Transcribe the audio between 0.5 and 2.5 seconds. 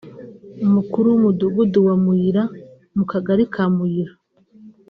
umukuru w’Umudugudu wa Muyira